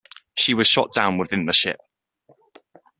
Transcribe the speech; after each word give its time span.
She 0.35 0.55
was 0.55 0.67
shot 0.67 0.95
down 0.95 1.19
within 1.19 1.45
the 1.45 1.53
ship. 1.53 1.77